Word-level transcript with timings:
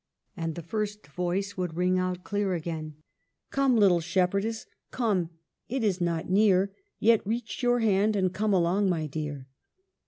And 0.35 0.55
the 0.55 0.63
first 0.63 1.05
voice 1.05 1.55
would 1.57 1.75
ring 1.77 1.99
out 1.99 2.23
clear 2.23 2.55
again, 2.55 2.95
—"Come, 3.51 3.77
little 3.77 3.99
shepherdess, 3.99 4.65
come; 4.89 5.29
it 5.69 5.83
is 5.83 6.01
not 6.01 6.27
near; 6.27 6.73
Yet 6.97 7.21
reach 7.23 7.61
your 7.61 7.81
hand 7.81 8.15
and 8.15 8.33
come 8.33 8.51
along, 8.51 8.89
my 8.89 9.05
dear." 9.05 9.45